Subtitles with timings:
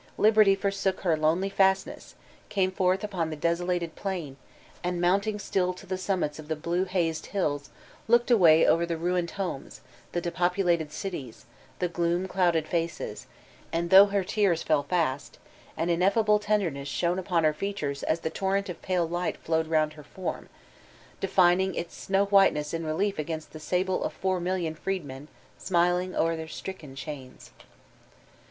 [0.17, 2.15] Liberty forsook her kmely f astness,
[2.49, 4.35] came forth upon the desolated plain,
[4.83, 7.69] and moimt ing still to the summits of the blue hazed hills
[8.07, 11.45] looked away over the ruined homes, the depopulated cities,
[11.77, 13.27] the gloom clouded faces,
[13.71, 15.37] and though her tears fell fast,
[15.77, 19.67] an ineffable tenderness shone upon her features as the tor rent of pale light flowed
[19.67, 20.49] round her form,
[21.21, 25.27] definiog its snow whiteness in relief against the sable of four mOIion f reedmen
[25.59, 27.51] smiling o'er their stricken chains.